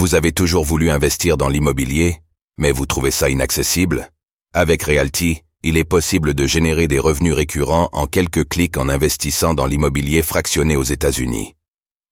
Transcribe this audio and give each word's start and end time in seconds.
Vous 0.00 0.14
avez 0.14 0.32
toujours 0.32 0.64
voulu 0.64 0.88
investir 0.88 1.36
dans 1.36 1.50
l'immobilier, 1.50 2.22
mais 2.56 2.72
vous 2.72 2.86
trouvez 2.86 3.10
ça 3.10 3.28
inaccessible? 3.28 4.08
Avec 4.54 4.84
Realty, 4.84 5.42
il 5.62 5.76
est 5.76 5.84
possible 5.84 6.32
de 6.32 6.46
générer 6.46 6.88
des 6.88 6.98
revenus 6.98 7.34
récurrents 7.34 7.90
en 7.92 8.06
quelques 8.06 8.48
clics 8.48 8.78
en 8.78 8.88
investissant 8.88 9.52
dans 9.52 9.66
l'immobilier 9.66 10.22
fractionné 10.22 10.74
aux 10.74 10.84
États-Unis. 10.84 11.54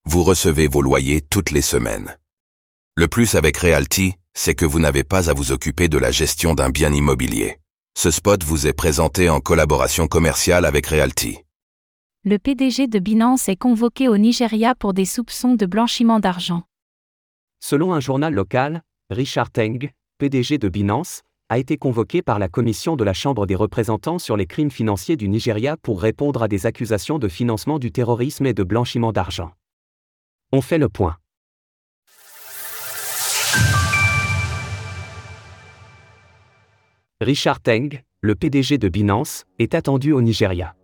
Vous 0.04 0.22
recevez 0.22 0.68
vos 0.68 0.82
loyers 0.82 1.22
toutes 1.22 1.50
les 1.50 1.62
semaines. 1.62 2.18
Le 2.94 3.08
plus 3.08 3.36
avec 3.36 3.56
Realty, 3.56 4.16
c'est 4.34 4.54
que 4.54 4.66
vous 4.66 4.80
n'avez 4.80 5.02
pas 5.02 5.30
à 5.30 5.32
vous 5.32 5.50
occuper 5.52 5.88
de 5.88 5.96
la 5.96 6.10
gestion 6.10 6.52
d'un 6.52 6.68
bien 6.68 6.92
immobilier. 6.92 7.56
Ce 7.96 8.10
spot 8.10 8.44
vous 8.44 8.66
est 8.66 8.74
présenté 8.74 9.30
en 9.30 9.40
collaboration 9.40 10.08
commerciale 10.08 10.66
avec 10.66 10.88
Realty. 10.88 11.38
Le 12.26 12.36
PDG 12.36 12.86
de 12.86 12.98
Binance 12.98 13.48
est 13.48 13.56
convoqué 13.56 14.08
au 14.08 14.18
Nigeria 14.18 14.74
pour 14.74 14.92
des 14.92 15.06
soupçons 15.06 15.54
de 15.54 15.64
blanchiment 15.64 16.20
d'argent. 16.20 16.64
Selon 17.60 17.92
un 17.92 18.00
journal 18.00 18.32
local, 18.32 18.82
Richard 19.10 19.50
Teng, 19.50 19.90
PDG 20.18 20.58
de 20.58 20.68
Binance, 20.68 21.22
a 21.48 21.58
été 21.58 21.76
convoqué 21.76 22.22
par 22.22 22.38
la 22.38 22.48
commission 22.48 22.94
de 22.94 23.04
la 23.04 23.14
Chambre 23.14 23.46
des 23.46 23.54
représentants 23.54 24.18
sur 24.18 24.36
les 24.36 24.46
crimes 24.46 24.70
financiers 24.70 25.16
du 25.16 25.28
Nigeria 25.28 25.76
pour 25.76 26.00
répondre 26.00 26.42
à 26.42 26.48
des 26.48 26.66
accusations 26.66 27.18
de 27.18 27.26
financement 27.26 27.78
du 27.78 27.90
terrorisme 27.90 28.46
et 28.46 28.54
de 28.54 28.62
blanchiment 28.62 29.12
d'argent. 29.12 29.52
On 30.52 30.60
fait 30.60 30.78
le 30.78 30.88
point. 30.88 31.16
Richard 37.20 37.60
Teng, 37.60 38.02
le 38.20 38.34
PDG 38.36 38.78
de 38.78 38.88
Binance, 38.88 39.44
est 39.58 39.74
attendu 39.74 40.12
au 40.12 40.22
Nigeria. 40.22 40.76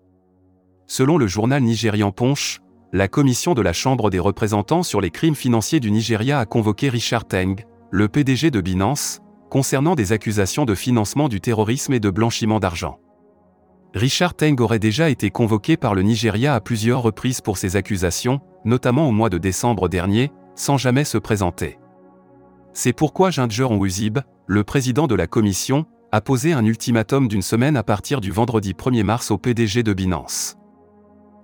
Selon 0.86 1.18
le 1.18 1.26
journal 1.28 1.62
nigérian 1.62 2.10
Ponche, 2.10 2.60
la 2.94 3.08
commission 3.08 3.54
de 3.54 3.60
la 3.60 3.72
Chambre 3.72 4.08
des 4.08 4.20
représentants 4.20 4.84
sur 4.84 5.00
les 5.00 5.10
crimes 5.10 5.34
financiers 5.34 5.80
du 5.80 5.90
Nigeria 5.90 6.38
a 6.38 6.46
convoqué 6.46 6.88
Richard 6.88 7.24
Teng, 7.24 7.56
le 7.90 8.06
PDG 8.06 8.52
de 8.52 8.60
Binance, 8.60 9.18
concernant 9.50 9.96
des 9.96 10.12
accusations 10.12 10.64
de 10.64 10.76
financement 10.76 11.28
du 11.28 11.40
terrorisme 11.40 11.92
et 11.92 11.98
de 11.98 12.08
blanchiment 12.08 12.60
d'argent. 12.60 13.00
Richard 13.94 14.34
Teng 14.34 14.60
aurait 14.60 14.78
déjà 14.78 15.10
été 15.10 15.30
convoqué 15.30 15.76
par 15.76 15.96
le 15.96 16.02
Nigeria 16.02 16.54
à 16.54 16.60
plusieurs 16.60 17.02
reprises 17.02 17.40
pour 17.40 17.58
ces 17.58 17.74
accusations, 17.74 18.38
notamment 18.64 19.08
au 19.08 19.12
mois 19.12 19.28
de 19.28 19.38
décembre 19.38 19.88
dernier, 19.88 20.30
sans 20.54 20.78
jamais 20.78 21.02
se 21.02 21.18
présenter. 21.18 21.80
C'est 22.74 22.92
pourquoi 22.92 23.32
Ginger 23.32 23.64
Onwuzib, 23.64 24.20
le 24.46 24.62
président 24.62 25.08
de 25.08 25.16
la 25.16 25.26
commission, 25.26 25.84
a 26.12 26.20
posé 26.20 26.52
un 26.52 26.64
ultimatum 26.64 27.26
d'une 27.26 27.42
semaine 27.42 27.76
à 27.76 27.82
partir 27.82 28.20
du 28.20 28.30
vendredi 28.30 28.72
1er 28.72 29.02
mars 29.02 29.32
au 29.32 29.38
PDG 29.38 29.82
de 29.82 29.92
Binance. 29.92 30.58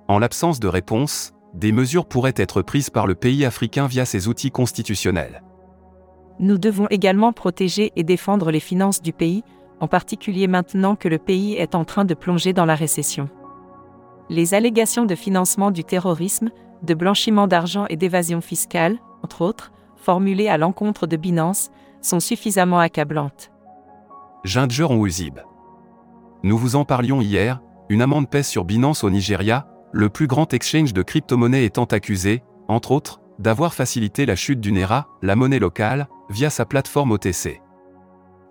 En 0.07 0.21
l'absence 0.21 0.59
de 0.59 0.69
réponse, 0.69 1.33
des 1.55 1.73
mesures 1.73 2.07
pourraient 2.07 2.35
être 2.37 2.63
prises 2.63 2.91
par 2.91 3.07
le 3.07 3.15
pays 3.15 3.45
africain 3.45 3.87
via 3.87 4.05
ses 4.05 4.29
outils 4.29 4.51
constitutionnels. 4.51 5.43
Nous 6.39 6.59
devons 6.59 6.87
également 6.91 7.33
protéger 7.33 7.93
et 7.97 8.05
défendre 8.05 8.51
les 8.51 8.61
finances 8.61 9.03
du 9.03 9.13
pays, 9.13 9.43
en 9.81 9.89
particulier 9.89 10.47
maintenant 10.47 10.97
que 10.97 11.09
le 11.09 11.19
pays 11.19 11.55
est 11.55 11.75
en 11.75 11.85
train 11.85 12.05
de 12.05 12.15
plonger 12.15 12.53
dans 12.53 12.65
la 12.65 12.75
récession. 12.75 13.29
Les 14.29 14.55
allégations 14.55 15.07
de 15.07 15.15
financement 15.15 15.71
du 15.71 15.85
terrorisme, 15.85 16.51
de 16.83 16.95
blanchiment 16.95 17.47
d'argent 17.47 17.87
et 17.91 17.97
d'évasion 17.97 18.41
fiscale, 18.41 18.99
entre 19.23 19.43
autres, 19.43 19.73
formulées 19.97 20.49
à 20.49 20.57
l'encontre 20.57 21.07
de 21.07 21.17
Binance, 21.17 21.71
sont 22.01 22.21
suffisamment 22.21 22.79
accablantes. 22.79 23.51
Ginger 24.45 24.85
Onwuzib. 24.85 25.41
Nous 26.43 26.57
vous 26.57 26.77
en 26.77 26.87
parlions 26.87 27.21
hier, 27.21 27.61
une 27.91 28.01
amende 28.01 28.31
pèse 28.31 28.47
sur 28.47 28.65
Binance 28.65 29.05
au 29.05 29.11
Nigeria, 29.11 29.67
le 29.93 30.09
plus 30.09 30.27
grand 30.27 30.53
exchange 30.55 30.93
de 30.93 31.03
crypto-monnaies 31.03 31.65
étant 31.65 31.85
accusé, 31.85 32.43
entre 32.69 32.93
autres, 32.93 33.21
d'avoir 33.39 33.75
facilité 33.75 34.27
la 34.27 34.37
chute 34.37 34.61
du 34.61 34.73
Nera, 34.73 35.09
la 35.23 35.35
monnaie 35.35 35.59
locale, 35.59 36.09
via 36.29 36.51
sa 36.51 36.65
plateforme 36.65 37.13
OTC. 37.13 37.61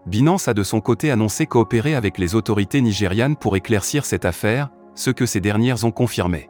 Binance 0.05 0.47
a 0.47 0.53
de 0.53 0.63
son 0.63 0.81
côté 0.81 1.11
annoncé 1.11 1.45
coopérer 1.45 1.95
avec 1.95 2.17
les 2.17 2.35
autorités 2.35 2.81
nigérianes 2.81 3.35
pour 3.35 3.55
éclaircir 3.55 4.05
cette 4.05 4.25
affaire, 4.25 4.69
ce 4.95 5.11
que 5.11 5.25
ces 5.25 5.39
dernières 5.39 5.85
ont 5.85 5.91
confirmé. 5.91 6.49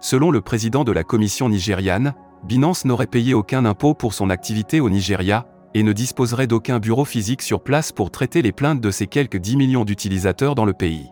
Selon 0.00 0.30
le 0.30 0.40
président 0.40 0.84
de 0.84 0.92
la 0.92 1.04
commission 1.04 1.48
nigériane, 1.48 2.14
Binance 2.44 2.84
n'aurait 2.84 3.06
payé 3.06 3.34
aucun 3.34 3.64
impôt 3.64 3.94
pour 3.94 4.12
son 4.12 4.30
activité 4.30 4.80
au 4.80 4.90
Nigeria, 4.90 5.46
et 5.74 5.82
ne 5.82 5.92
disposerait 5.92 6.46
d'aucun 6.46 6.78
bureau 6.78 7.04
physique 7.04 7.42
sur 7.42 7.62
place 7.62 7.92
pour 7.92 8.10
traiter 8.10 8.40
les 8.40 8.52
plaintes 8.52 8.80
de 8.80 8.90
ses 8.90 9.06
quelques 9.06 9.36
10 9.36 9.56
millions 9.56 9.84
d'utilisateurs 9.84 10.54
dans 10.54 10.64
le 10.64 10.72
pays. 10.72 11.10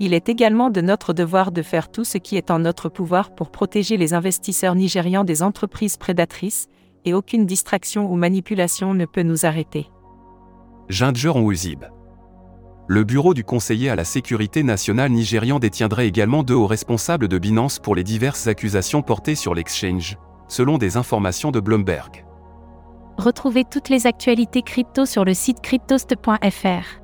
Il 0.00 0.12
est 0.12 0.28
également 0.28 0.70
de 0.70 0.80
notre 0.80 1.12
devoir 1.12 1.52
de 1.52 1.62
faire 1.62 1.90
tout 1.90 2.04
ce 2.04 2.18
qui 2.18 2.36
est 2.36 2.50
en 2.50 2.58
notre 2.58 2.88
pouvoir 2.88 3.34
pour 3.34 3.50
protéger 3.50 3.96
les 3.96 4.12
investisseurs 4.12 4.74
nigérians 4.74 5.24
des 5.24 5.42
entreprises 5.42 5.96
prédatrices, 5.96 6.68
et 7.04 7.14
aucune 7.14 7.46
distraction 7.46 8.10
ou 8.10 8.16
manipulation 8.16 8.94
ne 8.94 9.04
peut 9.04 9.22
nous 9.22 9.46
arrêter. 9.46 9.90
Ginger 10.88 11.28
Onwuzib. 11.28 11.84
Le 12.86 13.04
bureau 13.04 13.32
du 13.32 13.44
conseiller 13.44 13.88
à 13.88 13.96
la 13.96 14.04
sécurité 14.04 14.62
nationale 14.62 15.10
nigérian 15.10 15.58
détiendrait 15.58 16.06
également 16.06 16.42
deux 16.42 16.54
hauts 16.54 16.66
responsables 16.66 17.28
de 17.28 17.38
Binance 17.38 17.78
pour 17.78 17.94
les 17.94 18.04
diverses 18.04 18.46
accusations 18.46 19.00
portées 19.00 19.34
sur 19.34 19.54
l'exchange, 19.54 20.18
selon 20.48 20.76
des 20.76 20.96
informations 20.96 21.50
de 21.50 21.60
Bloomberg. 21.60 22.26
Retrouvez 23.16 23.64
toutes 23.64 23.88
les 23.88 24.06
actualités 24.06 24.62
crypto 24.62 25.06
sur 25.06 25.24
le 25.24 25.34
site 25.34 25.60
cryptost.fr. 25.62 27.00